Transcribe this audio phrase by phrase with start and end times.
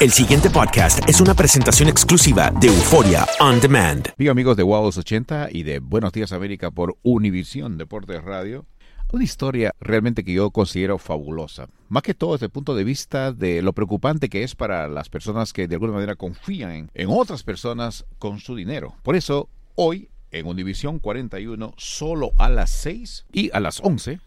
[0.00, 4.06] El siguiente podcast es una presentación exclusiva de Euforia On Demand.
[4.16, 8.64] Bien, amigos de Wow 80 y de Buenos Días América por Univisión Deportes Radio.
[9.10, 11.68] Una historia realmente que yo considero fabulosa.
[11.88, 15.08] Más que todo desde el punto de vista de lo preocupante que es para las
[15.08, 18.94] personas que de alguna manera confían en otras personas con su dinero.
[19.02, 24.20] Por eso, hoy en Univisión 41, solo a las 6 y a las 11,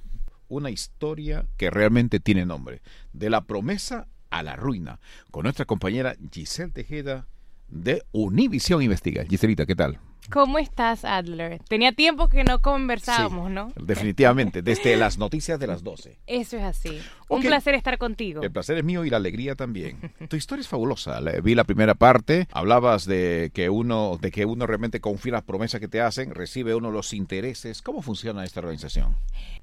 [0.49, 2.81] una historia que realmente tiene nombre.
[3.13, 7.27] De la promesa a la ruina, con nuestra compañera Giselle Tejeda
[7.67, 9.23] de Univisión Investiga.
[9.25, 9.99] Giselita, ¿qué tal?
[10.29, 11.59] ¿Cómo estás, Adler?
[11.67, 13.73] Tenía tiempo que no conversábamos, Sí, ¿no?
[13.75, 16.19] Definitivamente, desde las noticias de las 12.
[16.27, 17.01] Eso es así.
[17.27, 18.41] Un placer estar contigo.
[18.41, 20.13] El placer es mío y la alegría también.
[20.29, 21.19] Tu historia es fabulosa.
[21.43, 22.47] Vi la primera parte.
[22.51, 26.33] Hablabas de que uno, de que uno realmente confía en las promesas que te hacen,
[26.33, 27.81] recibe uno los intereses.
[27.81, 29.15] ¿Cómo funciona esta organización?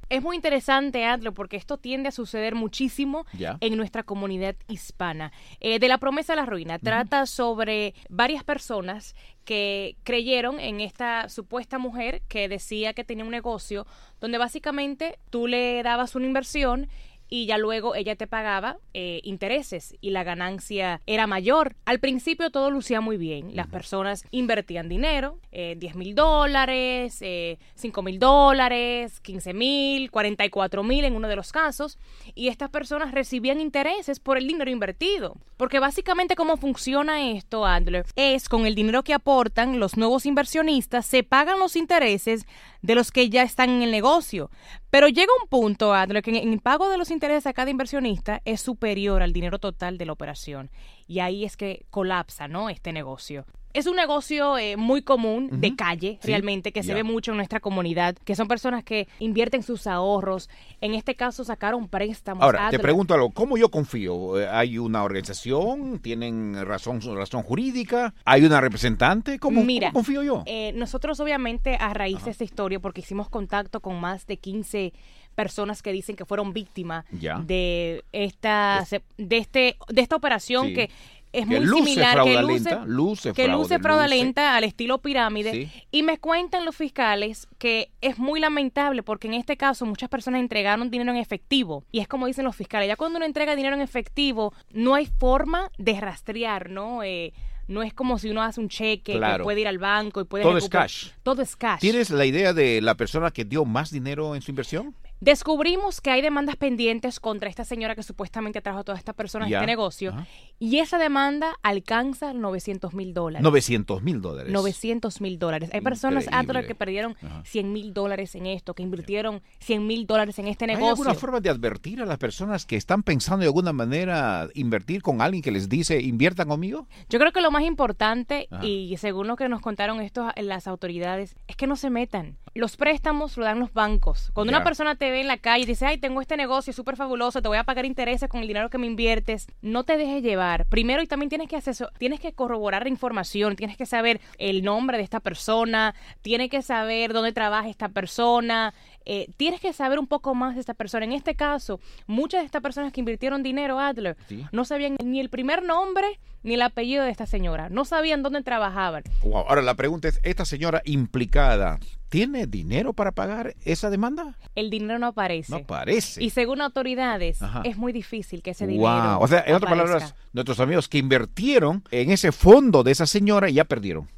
[0.09, 3.27] Es muy interesante, Adler, porque esto tiende a suceder muchísimo
[3.61, 5.33] en nuestra comunidad hispana.
[5.61, 11.29] Eh, de la promesa a la ruina trata sobre varias personas que creyeron en esta
[11.29, 13.87] supuesta mujer que decía que tenía un negocio
[14.21, 16.89] donde básicamente tú le dabas una inversión
[17.29, 21.77] y ya luego ella te pagaba eh, intereses y la ganancia era mayor.
[21.85, 23.55] Al principio todo lucía muy bien.
[23.55, 30.83] Las personas invertían dinero, eh, 10 mil dólares, eh, 5 mil dólares, 15 mil, 44
[30.83, 31.99] mil en uno de los casos.
[32.35, 35.37] Y estas personas recibían intereses por el dinero invertido.
[35.57, 41.05] Porque básicamente cómo funciona esto, Adler, es con el dinero que aportan los nuevos inversionistas,
[41.05, 42.47] se pagan los intereses
[42.81, 44.51] de los que ya están en el negocio.
[44.91, 48.41] Pero llega un punto, Adler, que en el pago de los intereses a cada inversionista
[48.45, 50.71] es superior al dinero total de la operación.
[51.07, 52.71] Y ahí es que colapsa, ¿no?
[52.71, 53.45] Este negocio.
[53.75, 57.37] Es un negocio eh, muy común de calle, Sí, realmente, que se ve mucho en
[57.37, 60.49] nuestra comunidad, que son personas que invierten sus ahorros.
[60.81, 62.43] En este caso, sacaron préstamos.
[62.43, 63.31] Ahora, te pregunto algo.
[63.31, 64.41] ¿Cómo yo confío?
[64.41, 65.99] Eh, ¿Hay una organización?
[66.01, 68.15] ¿Tienen razón, razón jurídica?
[68.25, 69.39] ¿Hay una representante?
[69.39, 70.43] ¿Cómo, Mira, cómo confío yo?
[70.47, 74.93] Eh, nosotros obviamente a raíz de esta historia, porque hicimos contacto con más de 15
[75.35, 78.85] personas que dicen que fueron víctimas de esta
[79.19, 80.75] de este de esta operación Sí.
[80.75, 80.91] que
[81.39, 82.35] es Que muy luce similar que luce,
[82.69, 85.71] fraudulenta, luce que luce fraudulenta al estilo pirámide Sí.
[85.91, 90.41] y me cuentan los fiscales que es muy lamentable porque en este caso muchas personas
[90.41, 93.75] entregaron dinero en efectivo y es como dicen los fiscales ya cuando uno entrega dinero
[93.75, 97.33] en efectivo no hay forma de rastrear no Eh,
[97.69, 99.45] no es como si uno hace un cheque que Claro.
[99.45, 101.09] puede ir al banco y puede Todo es cash.
[101.23, 104.51] todo es cash ¿Tienes la idea de la persona que dio más dinero en su
[104.51, 104.95] inversión?
[105.21, 109.49] Descubrimos que hay demandas pendientes contra esta señora que supuestamente atrajo a todas estas personas
[109.49, 109.59] Ya.
[109.59, 110.11] este negocio.
[110.11, 110.27] Ajá.
[110.61, 113.43] Y esa demanda alcanza 900 mil dólares.
[113.43, 114.53] 900 mil dólares.
[114.53, 115.71] 900 mil dólares.
[115.73, 116.67] Hay personas Increíble.
[116.69, 117.43] Que perdieron Ajá.
[117.45, 120.91] 100 mil dólares en esto, que invirtieron 100 mil dólares en este ¿Hay negocio.
[120.91, 125.21] alguna forma de advertir a las personas que están pensando de alguna manera invertir con
[125.21, 126.87] alguien que les dice inviertan conmigo?
[127.09, 128.65] Yo creo que lo más importante, Ajá.
[128.65, 132.37] y según lo que nos contaron estos las autoridades, es que no se metan.
[132.55, 134.31] Los préstamos lo dan los bancos.
[134.35, 136.97] Cuando una persona te ve en la calle y dice, ay, tengo este negocio súper
[136.97, 140.23] fabuloso, te voy a pagar intereses con el dinero que me inviertes, no te dejes
[140.23, 140.67] llevar.
[140.67, 144.63] Primero, y también tienes que asesor- tienes que corroborar la información, tienes que saber el
[144.63, 148.75] nombre de esta persona, tienes que saber dónde trabaja esta persona,
[149.05, 151.05] eh, tienes que saber un poco más de esta persona.
[151.05, 154.45] En este caso, muchas de estas personas que invirtieron dinero, Adler, Sí.
[154.53, 156.07] no sabían ni el primer nombre
[156.43, 157.69] ni el apellido de esta señora.
[157.69, 159.03] No sabían dónde trabajaban.
[159.23, 159.39] Wow.
[159.49, 161.79] Ahora la pregunta es, ¿esta señora implicada
[162.09, 164.37] tiene dinero para pagar esa demanda?
[164.55, 165.53] El dinero no aparece.
[165.53, 166.23] No parece.
[166.23, 167.63] Y según autoridades, Ajá.
[167.65, 168.73] es muy difícil que ese Wow.
[168.75, 169.19] dinero.
[169.21, 173.51] O sea, en otras palabras, nuestros amigos que invirtieron en ese fondo de esa señora
[173.51, 174.09] ya perdieron.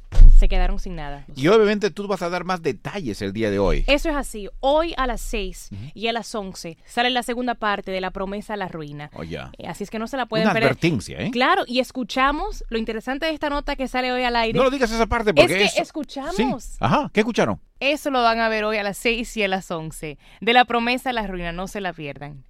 [0.41, 1.23] Se quedaron sin nada.
[1.35, 3.83] Y obviamente tú vas a dar más detalles el día de hoy.
[3.87, 4.49] Eso es así.
[4.59, 8.55] Hoy a las 6 y a las 11 sale la segunda parte de La promesa
[8.55, 9.09] a la ruina.
[9.13, 9.21] Oh.
[9.23, 10.69] Eh, Así es que no se la pueden Una perder.
[10.71, 11.29] advertencia, ¿eh?
[11.31, 14.57] Claro, y escuchamos lo interesante de esta nota que sale hoy al aire.
[14.57, 16.35] No lo digas esa parte es porque que eso- escuchamos.
[16.63, 16.77] Sí.
[16.79, 17.59] Ajá, ¿qué escucharon?
[17.79, 20.17] Eso lo van a ver hoy a las 6 y a las 11.
[20.39, 22.43] De La promesa a la ruina, no se la pierdan.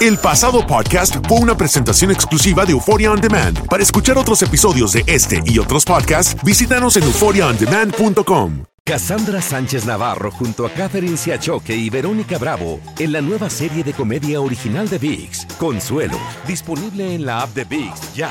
[0.00, 3.66] El pasado podcast fue una presentación exclusiva de Euphoria On Demand.
[3.66, 8.62] Para escuchar otros episodios de este y otros podcasts, visítanos en euphoriaondemand.com.
[8.84, 13.92] Cassandra Sánchez Navarro junto a Catherine Siachoque y Verónica Bravo en la nueva serie de
[13.92, 18.30] comedia original de VIX, Consuelo, disponible en la app de VIX ya.